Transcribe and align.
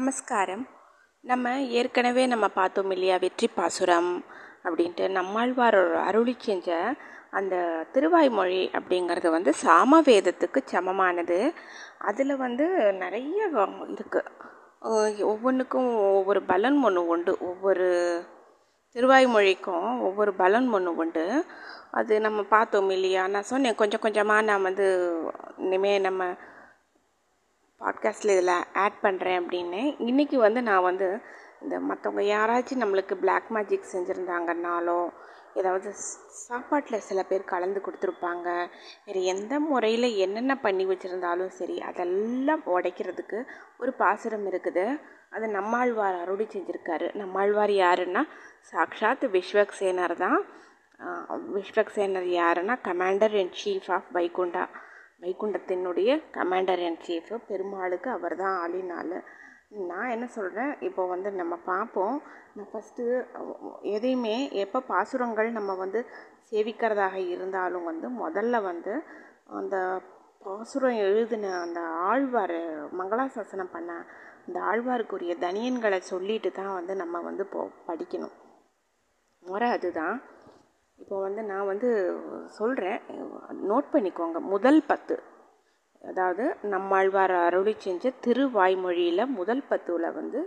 நமஸ்காரம். 0.00 0.62
நம்ம 1.24 1.46
ஏற்கனவே 1.78 2.22
நம்ம 2.26 2.46
பார்த்தோம் 2.48 2.90
இல்லையா 2.90 3.16
வெற்றி 3.16 3.48
பாசுரம் 3.54 4.10
அப்படின்ட்டு. 4.64 5.04
நம்மாழ்வார் 5.08 5.78
அருளி 6.04 6.34
செஞ்ச 6.38 6.68
அந்த 7.30 7.54
திருவாய்மொழி 7.92 8.60
அப்படிங்கிறது 8.78 9.28
வந்து 9.30 9.50
சாமவேதத்துக்கு 9.64 10.60
சமமானது. 10.72 11.38
அதில் 12.08 12.34
வந்து 12.36 12.66
நிறைய 13.02 13.48
இருக்குது 13.96 15.18
ஒவ்வொன்றுக்கும் 15.32 15.90
ஒவ்வொரு 16.18 16.42
பலன் 16.52 16.78
ஒன்று 16.88 17.02
உண்டு. 17.06 17.32
ஒவ்வொரு 17.40 17.88
திருவாய்மொழிக்கும் 18.94 19.88
ஒவ்வொரு 20.00 20.34
பலன் 20.42 20.68
ஒன்று 20.76 20.92
உண்டு. 20.96 21.26
அது 21.98 22.14
நம்ம 22.20 22.42
பார்த்தோம் 22.56 22.90
இல்லையா? 22.90 23.24
நான் 23.34 23.50
சொன்னேன் 23.52 23.80
கொஞ்சம் 23.82 24.04
கொஞ்சமாக 24.06 24.48
நான் 24.50 24.66
வந்து 24.68 24.86
இனிமேல் 25.66 26.06
நம்ம 26.08 26.24
பாட்காஸ்ட்டில் 27.80 28.34
இதில் 28.36 28.64
ஆட் 28.72 28.98
பண்ணுறேன் 29.02 29.38
அப்படின்னு 29.40 29.82
இன்றைக்கி 29.98 30.36
வந்து 30.36 30.62
நான் 30.62 30.82
வந்து 30.82 31.20
இந்த 31.62 31.78
மற்றவங்க 31.78 32.22
யாராச்சும் 32.34 32.82
நம்மளுக்கு 32.82 33.14
பிளாக் 33.14 33.48
மேஜிக் 33.48 33.90
செஞ்சுருந்தாங்கன்னாலோ 33.92 35.12
ஏதாவது 35.54 35.92
சாப்பாட்டில் 36.28 37.00
சில 37.00 37.22
பேர் 37.22 37.44
கலந்து 37.44 37.80
கொடுத்துருப்பாங்க. 37.84 38.68
வேறு 39.04 39.24
எந்த 39.24 39.60
முறையில் 39.60 40.16
என்னென்ன 40.16 40.58
பண்ணி 40.58 40.86
வச்சுருந்தாலும் 40.86 41.46
சரி 41.46 41.80
அதெல்லாம் 41.80 42.62
உடைக்கிறதுக்கு 42.66 43.44
ஒரு 43.78 43.92
பாசுரம் 43.92 44.46
இருக்குது. 44.50 45.00
அது 45.30 45.48
நம்மாழ்வார் 45.48 46.20
அருளி 46.20 46.44
செஞ்சுருக்காரு. 46.44 47.14
நம்மாழ்வார் 47.14 47.70
யாருன்னா 47.70 48.22
சாக்ஷாத் 48.70 49.26
விஸ்வக்சேனர் 49.34 50.16
தான். 50.16 50.44
விஸ்வக்சேனர் 51.54 52.28
யாருன்னா 52.40 52.76
commander 52.84 53.32
in 53.32 53.52
chief 53.64 53.90
of 53.92 54.08
Vaikunta. 54.14 54.68
வைகுண்டத்தினுடைய 55.22 56.10
commander 56.36 56.82
and 56.88 57.04
chief 57.06 57.36
பெருமாளுக்கு 57.48 58.10
அவர் 58.10 58.34
தான் 58.36 58.58
ஆளினாள் 58.64 59.14
நான் 59.90 60.12
என்ன 60.12 60.26
சொல்கிறேன் 60.36 60.72
இப்போ 60.80 61.02
வந்து 61.06 61.30
நம்ம 61.40 61.54
பார்ப்போம். 61.64 62.16
நான் 62.54 62.70
ஃபஸ்ட்டு 62.70 63.04
எதையுமே 63.96 64.36
எப்போ 64.62 64.78
பாசுரங்கள் 64.92 65.50
நம்ம 65.58 65.74
வந்து 65.74 66.00
சேவிக்கிறதாக 66.50 67.16
இருந்தாலும் 67.34 67.86
வந்து 67.90 68.08
முதல்ல 68.22 68.62
வந்து 68.62 68.94
அந்த 69.60 69.76
பாசுரம் 70.46 70.98
எழுதின 71.06 71.52
அந்த 71.64 71.80
ஆழ்வார் 72.10 72.58
மங்களாசாசனம் 72.98 73.72
பண்ண 73.72 73.92
அந்த 74.46 74.58
ஆழ்வாருக்குரிய 74.70 75.32
தனியன்களை 75.46 76.00
சொல்லிட்டு 76.12 76.50
தான் 76.52 76.76
வந்து 76.78 76.94
நம்ம 77.02 77.20
வந்து 77.28 77.44
போ 77.46 77.62
படிக்கணும். 77.88 78.34
முறை 79.42 79.68
அதுதான். 79.70 80.16
இப்போ 81.00 81.16
வந்து 81.20 81.42
நான் 81.42 81.68
வந்து 81.72 81.90
சொல்கிறேன் 82.58 83.00
நோட் 83.70 83.88
பண்ணிக்கோங்க. 83.92 84.38
முதல் 84.54 84.80
பத்து. 84.86 85.16
அதாவது 86.02 86.44
நம்மாழ்வார் 86.72 87.34
அருளி 87.46 87.74
செஞ்ச 87.78 88.12
திருவாய்மொழியில் 88.26 89.32
முதல் 89.38 89.62
பத்துவில் 89.70 90.14
வந்து 90.18 90.40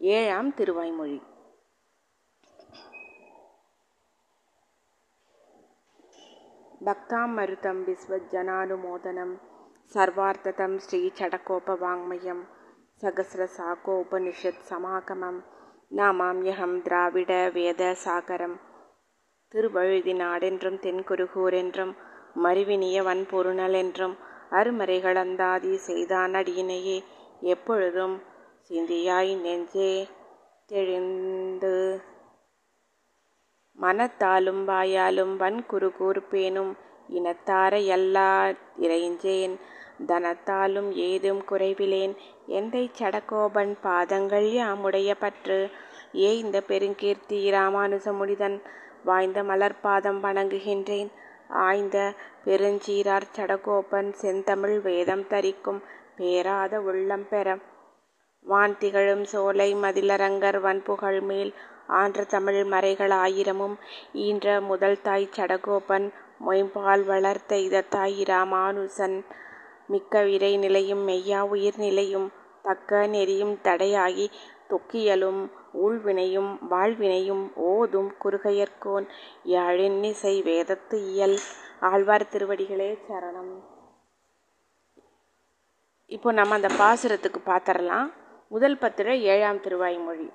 ஏழாம் 0.00 0.50
திருவாய்மொழி. 0.58 1.18
பக்தாமருதம் 6.88 7.80
விஸ்வஜனானுமோதனம் 7.88 9.34
சர்வார்த்ததம் 9.94 10.76
ஸ்ரீ 10.86 11.00
சடகோபவாங்மயம் 11.18 12.42
சகசிரசாகோபனிஷத் 13.02 14.62
சமாகமம் 14.70 15.40
நாமாம்யகம் 16.00 16.76
திராவிட 16.82 17.32
வேத 17.54 17.82
சாகரம். 18.04 18.56
திருவழுதி 19.54 20.12
நாடென்றும் 20.12 20.78
தென்குருகூர் 20.84 21.54
என்றும் 21.54 21.92
மறுவினிய 22.44 22.96
வன்பொருணல் 23.02 23.76
என்றும் 23.76 24.14
அருமறைகள் 24.50 25.14
அந்தாதி 25.14 25.76
செய்தான் 25.88 26.34
அடியினையே. 26.34 26.96
எப்பொழுதும் 27.44 28.16
சிந்தியாய் 28.68 29.32
நெஞ்சே 29.36 29.92
தெளிந்து 30.70 31.76
மனத்தாலும் 33.78 34.62
வாயாலும் 34.64 35.32
வன் 35.36 35.62
குறுகூர் 35.66 36.20
பேணும் 36.30 36.72
இனத்தார 37.08 37.72
எல்லா 37.86 38.28
இறைஞ்சேன் 38.78 39.54
தனத்தாலும் 40.06 40.90
ஏதும் 41.08 41.42
குறைவிலேன் 41.50 42.14
எந்தை 42.48 42.84
சடகோபன் 42.98 43.74
பாதங்கள் 43.80 44.48
யாமுடைய 44.52 45.10
பற்று? 45.18 45.58
ஏ 46.16 46.30
இந்த 46.38 46.58
பெருங்கீர்த்தி 46.68 47.38
ராமானுசமுடிதன் 47.50 48.56
வாய்ந்த 49.04 49.38
மலர்பாதம் 49.42 50.18
வணங்குகின்றேன். 50.26 51.10
ஆய்ந்த 51.66 51.98
பெருஞ்சீரார் 52.44 53.28
சடகோபன் 53.36 54.10
செந்தமிழ் 54.12 54.78
வேதம் 54.80 55.26
தரிக்கும் 55.26 55.80
பேராத 56.16 56.80
உள்ளம் 56.80 57.26
பெற. 57.28 57.46
வான் 58.44 58.76
திகழும் 58.78 59.24
சோலை 59.24 59.70
மதிலரங்கர் 59.74 60.58
வன்புகழ் 60.60 61.20
மேல் 61.20 61.52
ஆன்ற 62.00 62.24
தமிழ் 62.24 62.60
மறைகள் 62.64 63.14
ஆயிரமும் 63.24 63.76
ஈன்ற 64.26 64.60
முதல் 64.60 64.98
தாய் 65.02 65.32
சடகோபன் 65.36 66.06
மொயம்பால் 66.46 67.04
வளர்த்த 67.04 67.56
இதத்தாய் 67.66 68.18
ராமானுசன் 68.30 69.16
மிக்க 69.86 70.22
விரை 70.22 70.52
நிலையும் 70.56 71.02
மெய்யா 71.08 71.40
உயிர் 71.48 71.78
நிலையும் 71.78 72.28
தக்க 72.62 73.00
நெறியும் 73.06 73.54
தடையாகி 73.62 74.26
தொக்கியலும் 74.70 75.42
ஊழ்வினையும் 75.84 76.50
வாழ்வினையும் 76.70 77.44
ஓதும் 77.70 78.10
குறுகையர்கோன் 78.24 79.06
யாழின்னிசை 79.54 80.34
வேதத்து 80.48 80.98
இயல். 81.12 81.36
ஆழ்வார் 81.90 82.30
திருவடிகளே 82.32 82.90
சரணம். 83.08 83.52
இப்போ 86.10 86.32
நம்ம 86.32 86.54
அந்த 86.54 86.70
பாசுரத்துக்கு 86.80 87.40
பார்த்துடலாம் 87.46 88.08
முதல் 88.48 88.78
பத்திர 88.78 89.16
ஏழாம் 89.32 89.60
திருவாய்மொழி 89.60 90.26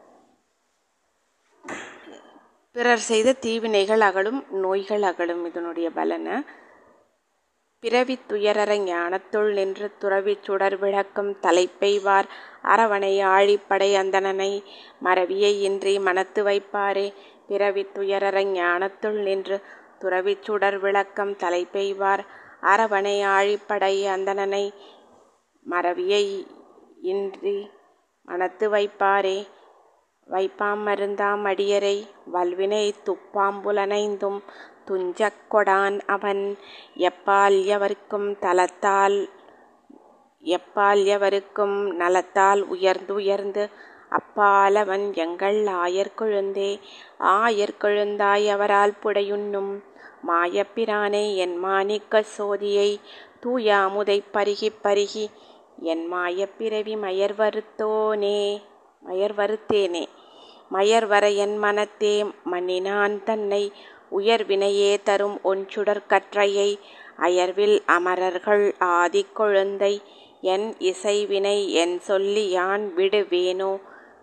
பிறர் 2.76 3.04
செய்த 3.12 3.30
தீவினைகள் 3.34 4.02
அகலும் 4.08 4.40
நோய்கள் 4.64 5.02
அகலும் 5.02 5.44
இதனுடைய 5.46 5.88
பலனை. 5.92 6.36
பிறவி 7.84 8.20
துயரற 8.30 8.72
ஞானத்துள் 8.86 9.54
நின்று 9.54 9.88
துறவி 9.98 10.38
சுடர் 10.42 10.76
விளக்கும் 10.78 11.30
தலைப்பெய்வார். 11.42 12.28
அரவணை 12.64 13.12
ஆழிப்படை 13.36 13.88
அந்தணனை 14.02 14.64
மறவியை 15.04 15.52
இன்றி 15.62 16.00
மனத்து 16.00 16.44
வைப்பாரே. 16.44 17.14
பிறவி 17.48 17.84
துயரற 17.96 18.38
ஞானத்துள் 18.56 19.20
நின்று 19.28 19.58
துறவி 20.00 20.38
சுடர் 20.42 20.80
விளக்கம் 20.80 21.34
தலைப்பெய்வார். 21.44 22.24
அரவணை 22.62 23.16
ஆழிப்படை 23.38 23.96
அந்தணனை 24.16 24.66
மறவியை 25.66 26.26
இன்றி 27.02 27.70
மனத்து 28.28 28.70
வைப்பாரே. 28.70 29.38
வைப்பாம் 30.32 30.82
மருந்தாம் 30.88 31.44
அடியரை 31.52 31.98
வல்வினை 32.34 32.86
துப்பாம்புலனைந்தும் 33.06 34.40
துஞ்சக் 34.88 35.44
கொடான் 35.52 35.98
அவன். 36.16 36.44
எப்பால் 37.08 37.58
எவருக்கும் 37.76 38.30
தலத்தால் 38.46 39.18
எப்பால் 40.44 41.02
எவருக்கும் 41.16 41.78
நலத்தால் 42.00 42.62
உயர்ந்து 42.74 43.14
உயர்ந்து 43.14 43.64
அப்பாலவன் 44.18 45.14
எங்கள் 45.14 45.60
ஆயர்கொழுந்தே 45.84 46.72
ஆயர்கொழுந்தாய் 47.38 48.50
அவரால் 48.50 48.94
புடையுண்ணும். 49.04 49.72
மாயப்பிரானை 50.28 51.36
என் 51.36 51.58
மாணிக்க 51.58 52.24
சோதியை 52.38 52.90
தூயாமுதை 53.44 54.18
பருகி 54.34 54.70
பருகி 54.84 55.26
என் 55.92 56.06
மாயப்பிறவி 56.14 56.96
மயர் 57.06 57.36
வருத்தோனே. 57.42 58.42
மயர் 60.72 61.08
வர 61.08 61.30
என் 61.30 61.58
மனத்தே 61.58 62.26
மன்னினான் 62.52 63.24
தன்னை. 63.24 63.74
உயர்வினையே 64.18 64.98
தரும் 65.04 65.40
ஒன்சுடர் 65.44 66.06
கற்றையை 66.08 66.80
அயர்வில் 67.20 67.80
அமரர்கள் 67.86 68.76
ஆதி 68.80 69.26
கொழுந்தை. 69.38 70.02
என் 70.42 70.80
இசைவினை 70.80 71.74
என் 71.74 72.00
சொல்லி 72.00 72.50
யான் 72.50 72.94
விடுவேனோ? 72.98 73.80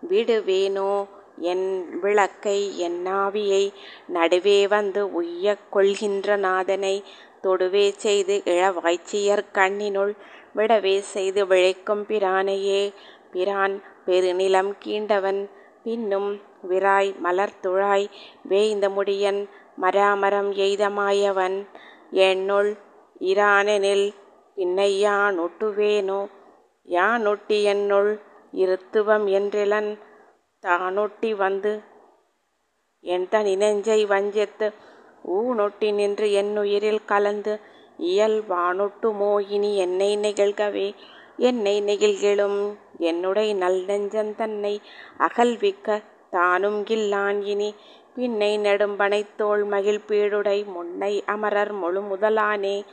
விடுவேனோ? 0.09 1.07
என் 1.39 1.99
விளக்கை 1.99 2.77
என் 2.77 3.05
நாவியை 3.05 3.73
நடுவே 4.07 4.67
வந்து 4.67 5.13
உய்ய 5.13 5.55
கொள்கின்ற 5.69 6.35
நாதனை. 6.35 7.03
தொடுவே 7.41 7.91
செய்து 7.91 8.41
இளவாய்ச்சியர் 8.45 9.43
கண்ணினுள் 9.53 10.13
விடவே 10.55 10.99
செய்து 10.99 11.45
விழைக்கும் 11.45 12.03
பிரானையே. 12.07 12.93
பிரான் 13.31 13.83
பெருநிலம் 14.05 14.73
கீண்டவன். 14.79 15.49
பின்னும் 15.87 16.41
விராய் 16.69 17.15
மலர்துழாய் 17.23 18.09
வேய்ந்த 18.43 18.89
முடியன் 18.89 19.47
மராமரம் 19.81 20.51
எய்தமாயவன் 20.55 21.67
என்னுள் 22.11 22.77
இரானெனில் 23.19 24.13
பின்னை 24.55 24.99
யான் 26.85 27.25
ஒட்டி 27.25 27.63
என்னுள் 27.63 28.19
இருத்துவம் 28.51 29.27
என்றிலன் 29.27 29.97
தானொட்டி 30.61 31.35
வந்து? 31.35 31.81
என் 33.01 33.29
தனி 33.29 33.55
நெஞ்சை 33.55 34.05
வஞ்சத்து 34.05 34.73
ஊனொட்டி 35.23 35.93
நின்று 35.93 36.31
என்னுயிரில் 36.31 37.05
கலந்து 37.05 37.59
இயல் 37.97 38.43
வானொட்டு 38.49 39.39
இனி 39.49 39.77
என்னை 39.77 40.17
நிகழ்கவே 40.17 40.95
என்னை 41.37 41.81
நெகிழ்கிலும் 41.81 42.77
என்னுடைய 42.97 43.53
நல் 43.53 43.85
நெஞ்சன் 43.85 44.35
தன்னை 44.35 44.81
அகல்விக்க 45.17 46.03
தானும் 46.29 46.83
கில்லான் 46.83 47.43
இனி. 47.43 47.75
பின்னை 48.15 48.59
நெடும்பனைத்தோள் 48.59 49.67
மகிழ் 49.67 50.01
பீடுடை 50.07 50.65
முன்னை 50.65 51.23
அமரர் 51.25 51.71
முழு 51.71 52.01
முதலானே 52.01 52.83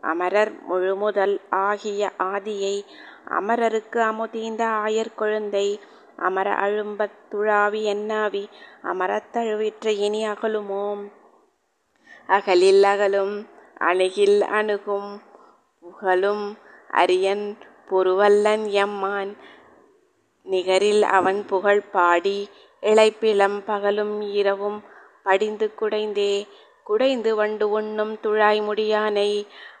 அமரர் 0.00 0.52
முழுமுதல் 0.70 1.40
ஆகிய 1.50 2.12
ஆதியை 2.18 2.84
அமரருக்கு 3.30 4.00
அமுதீந்த 4.00 4.62
ஆயர் 4.64 5.14
குழந்தை. 5.14 5.80
அமர 6.16 6.52
அழும்பத் 6.52 7.18
துழாவி 7.30 7.82
என்னாவி? 7.82 8.48
அமரத்தழுவிற்ற 8.82 9.86
இனி 9.86 10.26
அகலுமோம். 10.26 11.12
அகலில் 12.26 12.82
அகலும் 12.82 13.46
அணுகில் 13.80 14.40
அணுகும் 14.42 15.20
புகழும் 15.80 16.56
அரியன் 16.90 17.58
பொருவல்லன் 17.88 18.64
எம்மான். 18.84 19.32
நிகரில் 20.46 21.02
அவன் 21.02 21.40
புகழ் 21.46 21.82
பாடி 21.90 22.38
இளைப்பிளம் 22.82 23.58
பகலும் 23.64 24.20
இரவும் 24.20 24.78
படிந்து 25.22 25.66
குடைந்தே 25.80 26.34
குடைந்து 26.82 27.30
வண்டு 27.34 27.66
உண்ணும் 27.68 28.12
துழாய் 28.22 28.60
முடியானை 28.60 29.30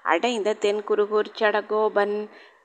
அடைந்த 0.02 0.54
தென் 0.54 0.82
குருகூர் 0.88 1.30
சடகோபன் 1.40 2.16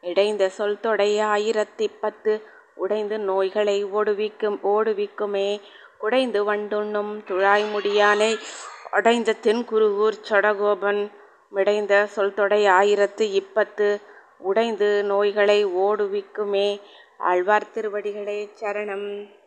இடைந்த 0.01 0.43
சொல் 0.49 0.79
தொடை 0.79 1.19
ஆயிரத்தி 1.19 1.87
பத்து 2.01 2.31
உடைந்து 2.75 3.17
நோய்களை 3.19 3.77
ஓடுவிக்கும் 3.85 4.57
ஓடுவிக்குமே 4.63 5.49
குடைந்து 5.97 6.39
வண்டுண்ணும் 6.43 7.11
துழாய் 7.27 7.65
முடியானை 7.73 8.31
அடைந்த 8.91 9.35
தென் 9.41 9.63
குருகூர் 9.69 10.17
சடகோபன் 10.29 11.01
மிடைந்த 11.49 11.93
சொல் 12.05 12.33
தொடை 12.33 12.61
ஆயிரத்து 12.67 13.25
இப்பத்து 13.41 13.89
உடைந்து 14.41 15.03
நோய்களை 15.03 15.65
ஓடுவிக்குமே. 15.65 16.79
ஆழ்வார் 17.17 17.71
திருவடிகளே 17.73 18.49
சரணம். 18.59 19.39